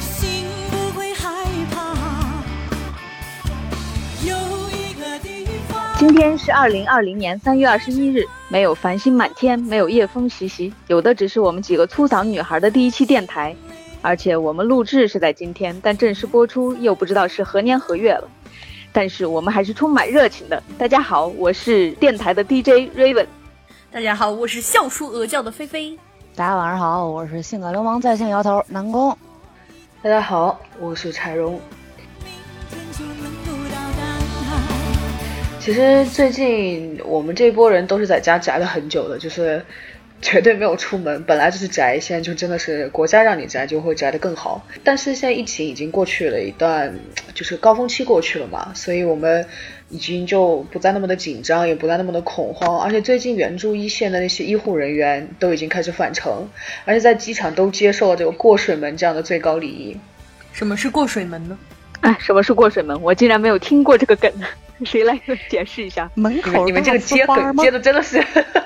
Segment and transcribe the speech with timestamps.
[0.00, 1.94] 心不会害怕。
[4.24, 4.34] 有
[4.70, 5.94] 一个地方。
[5.98, 13.54] 今天是二零二零年三月二十一日没有繁星满天没有夜风习习有的只是我们几个粗嗓女孩的第一期电台
[14.00, 18.26] 而且我们录制是在今天但正式播出又不知道是何年何月了。
[18.90, 23.26] 但是我们还是充满热情的大家好我是电台的 dj raven
[23.92, 25.98] 大家好我是笑出鹅叫的菲菲。
[26.38, 29.18] 大家晚上好，我是性感流氓在线摇头南宫。
[30.00, 31.60] 大家好，我是柴荣。
[35.58, 39.60] 其实最近我们这波人都是在家宅了很久的，就是
[40.20, 41.22] 绝对没有出门。
[41.24, 44.66] 本来就是宅，现在就真的是国家让你宅就会宅得更好。
[44.82, 46.94] 但是现在疫情已经过去了一段，
[47.34, 49.46] 就是高峰期过去了嘛，所以我们
[49.88, 52.80] 已经就不再那么的紧张，也不再那么的恐慌。
[52.80, 56.48] 而且最近援助一线的那些医护人员都已经开始返程，
[56.84, 59.96] 而且在机场都接受了这个过水门这样的最高礼仪。
[60.52, 61.56] 什么是过水门呢？
[62.00, 63.00] 哎，什么是过水门？
[63.02, 64.32] 我竟然没有听过这个梗。
[64.86, 66.10] 谁来解释一下？
[66.14, 68.20] 门口你们这个接梗接的真的是，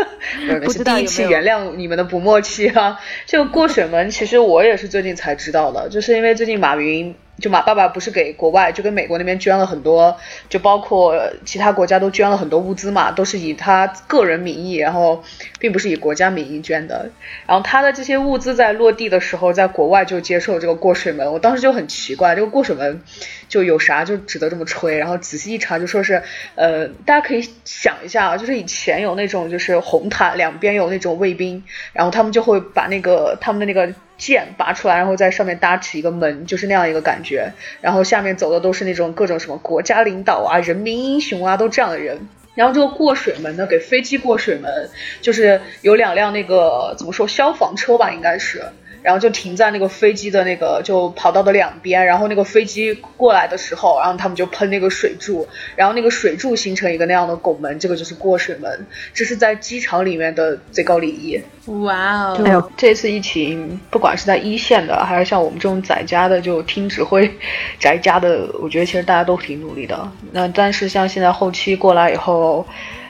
[0.64, 3.00] 不知道第一期原谅你们的不默契啊！
[3.26, 7.14] 这个过水门，其实我也是最近才知道的，就是因为最近马云。
[7.40, 10.16] 就马爸爸不是给国外，就跟美国那边捐了很多，
[10.48, 15.22] 就包括其他国家都捐了很多物资嘛，都是以他个人名义，然后
[15.58, 17.10] 并不是以国家名义捐的。
[17.46, 23.02] 然后他的这些物资在落地的时候，在国外就接受这个过水门，我当时就很奇怪，这个过水门
[23.48, 24.96] 就有啥就值得这么吹？
[24.96, 26.22] 然后仔细一查，就说是，
[26.54, 33.92] 呃，大家可以想一下啊，就是以前有那种就是红毯两边有那种卫兵，然后他们就会把那个他们的那个。
[34.16, 37.52] 剑拔出来，然后在上面搭起一个门，就是那样一个感觉。
[37.80, 42.28] 然后下面走的都是那种各种什么国家领导啊、人民英雄啊，都这样的人。
[42.54, 44.88] 然后这个过水门呢，给飞机过水门，
[45.20, 48.62] 就是有两辆那个怎么说消防车吧，应该是。
[49.04, 61.38] 然后就停在那个飞机的那个就跑道的两边，然后那个飞机过来的时候，然后他们就喷那个水柱，然后那个水柱形成一个那样的拱门，这个就是过水门，这是在机场里面的最高礼仪。
[61.82, 62.42] 哇哦！
[62.42, 67.30] 哎呦，这次疫情，不管是在一线的，还是像我们这种在家的，就听指挥
[67.78, 70.10] 宅家的，我觉得其实大家都挺努力的。
[70.32, 72.66] 那但是像现在后期过来以后。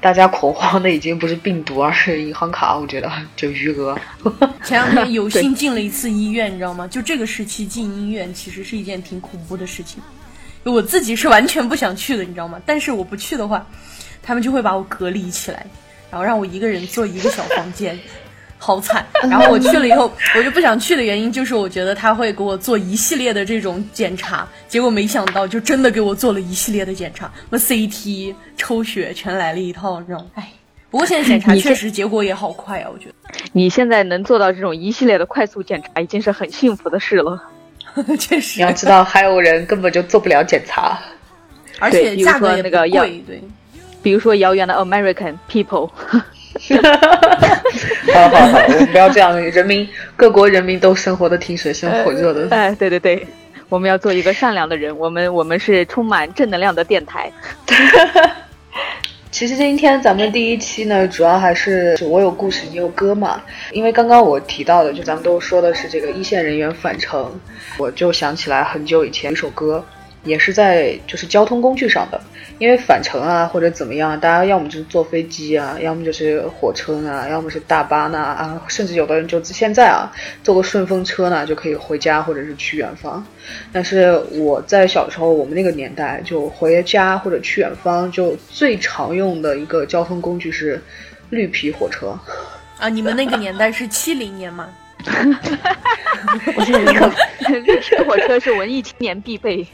[0.00, 2.76] 大家恐慌的已经不是病毒，而是银行卡。
[2.76, 3.98] 我觉得就余额。
[4.62, 6.86] 前两天有幸进了一次医院，你知道吗？
[6.88, 10.00] 就这个时期进医院，其实是一件挺恐怖的事情。
[10.62, 12.60] 我自己是完全不想去的，你知道吗？
[12.66, 13.66] 但是我不去的话，
[14.22, 15.66] 他们就会把我隔离起来，
[16.10, 17.98] 然后让我一个人坐一个小房间。
[18.58, 19.04] 好惨！
[19.22, 30.30] 然后我去了以后， 我就不想去的原因就是我觉得他会给我做一系列的这种检查，结果没想到就真的给我做了一系列的检查，那 CT、抽血全来了一套，这种。
[30.34, 30.50] 哎，
[30.90, 33.14] 不过现在检查 确实结果也好快啊，我觉得。
[33.52, 37.42] 你现在能做到这种一系列的快速检查，已经是很幸福的事了。
[38.18, 38.60] 确实。
[38.60, 40.98] 你要知道，还有人根本就做不了检查，
[41.78, 43.42] 而且价格那个贵，对。
[44.02, 45.90] 比如说遥远的 American people。
[48.14, 52.48] 好好好，我们不要这样，人民各国人民都生活的挺水深火热的。
[52.50, 53.26] 哎，对对对，
[53.68, 57.30] 我们要做一个善良的人，我们我们是充满正能量的电台。
[59.30, 67.30] 其实今天咱们第一期呢，主要还是我有故事你有歌嘛，因为刚刚我提到的，就咱们都说的是这个一线人员返程，
[67.76, 69.84] 我就想起来很久以前一首歌。
[70.26, 72.20] 也是在就是交通工具上的，
[72.58, 83.24] 因为返程啊或者怎么样，大家要么就是坐飞机啊，要么就是火车啊，要么是大巴呢啊，甚至有的人就现在啊坐个顺风车呢就可以回家或者是去远方。
[83.72, 90.82] 但是我在小时候，我们那个年代就回家或者去远方，就最常用的一个交通工具是
[91.30, 92.18] 绿皮火车。
[92.78, 94.68] 啊，你们那个年代是七零年吗？
[96.56, 97.06] 我是你可
[97.60, 99.66] 绿 皮火车是文艺青年必备。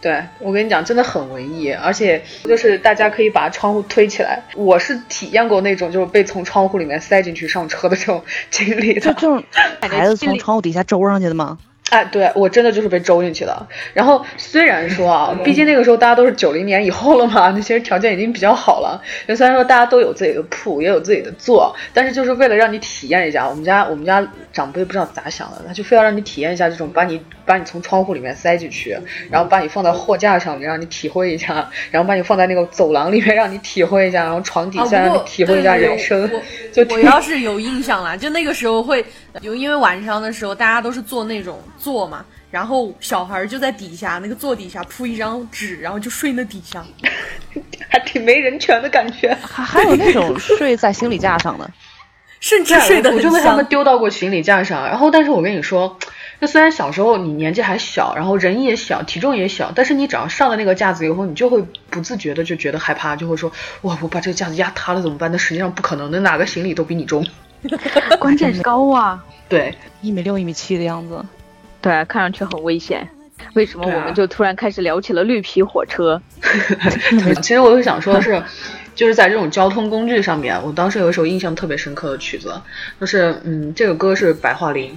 [0.00, 4.42] 对我跟你讲，真的很文艺，而且就是大家可以把窗户推起来。
[4.56, 9.12] 我是体验过那种就是被从窗户里面塞进去上车的这种经历的。
[9.14, 9.44] 就是
[9.80, 11.58] 孩子从窗户底下周上去的吗？
[11.90, 13.66] 哎，对我真的就是被周进去的。
[13.92, 19.02] 然后虽然说啊， 毕竟那个时候大家都是九零年以后了嘛，那些条件已经比较好了。
[19.36, 28.96] 虽然说大家都有自己的铺，也有自己的座，但是就是为了让你体验一下，我们家我们家长辈不知道咋想的，他就非要让你体验一下这种把你把你从窗户里面塞进去，
[29.30, 36.30] 然后把你放在货架上面让你体会一下，然后把你放在那个走廊里面让你体会一下，然后床底下让你体会一下人生。
[36.72, 39.04] 就我要是有印象了，就那个时候会
[39.40, 41.58] 有，因为晚上的时候大家都是坐那种。
[41.80, 46.84] 坐嘛，然后小孩就在底下那个座底下铺一张纸，然后就睡那底下，
[47.88, 49.34] 还挺没人权的感觉。
[49.40, 51.70] 还还有那种 睡在行李架上的，
[52.40, 54.86] 甚至睡的我就被他们丢到过行李架上。
[54.86, 55.98] 然后，但是我跟你说，
[56.38, 63.50] 那虽然小时候你年纪还小，然后人也小，体重也小，但是你只要上了那个架子以后，你就会不自觉的就觉得害怕，就会说
[63.82, 65.32] 哇，我把这个架子压塌了怎么办？
[65.32, 67.26] 那实际上不可能，的哪个行李都比你重。
[68.18, 71.22] 关键是高啊，对，一米六一米七的样子。
[71.80, 73.08] 对，看上去很危险。
[73.54, 76.20] 为什么我们就突然开始聊起了绿皮火车？
[77.40, 78.42] 其实我就想说的是，
[78.94, 82.54] 就是在这种交通工具上面，我当时有一首印象特别深刻的曲子，
[83.00, 84.96] 就是嗯，这个歌是白桦林。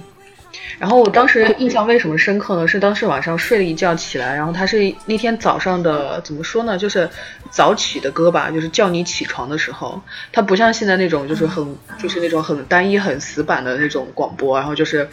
[0.78, 2.68] 然后我当时印象为什么深刻呢？
[2.68, 6.76] 是当时晚上睡了一觉起来，然后它是那天早上的怎么说呢？
[6.76, 7.08] 就是
[7.50, 10.00] 早起的歌吧，就是叫你起床的时候，
[10.32, 15.08] 它不像现在那种就是很就是那种很单一很死板的那种广播，然后就是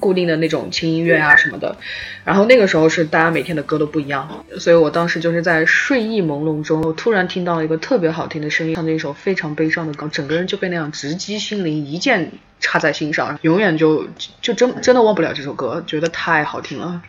[0.00, 1.76] 固定的那种轻音乐啊什么的。
[2.24, 14.06] 然后那个时候是大家每天的歌都不一样，所以我当时就是在睡意朦胧中，我突然听到了一个特别好听的声音，唱着一首非常悲伤的歌，整个人就被那样直击心灵，一剑插在心上，永远就
[14.40, 17.02] 就真真的忘不了这首歌，觉得太好听了。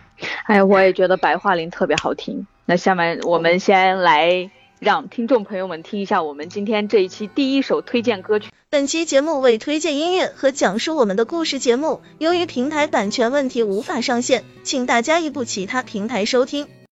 [0.46, 2.46] 哎，我也觉得白桦林特别好听。
[2.66, 8.52] 那下面我们先来让听众朋友们听一下我们今天这一期第一首推荐歌曲。
[8.70, 16.68] 本期节目为推荐音乐和讲述我们的故事节目，由于平台版权问题无法上线，请大家移步其他平台收听。